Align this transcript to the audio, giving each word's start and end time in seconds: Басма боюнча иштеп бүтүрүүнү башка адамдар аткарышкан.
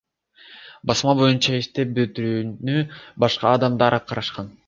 Басма 0.91 1.13
боюнча 1.19 1.59
иштеп 1.65 1.91
бүтүрүүнү 1.99 2.79
башка 3.25 3.55
адамдар 3.59 3.99
аткарышкан. 4.01 4.53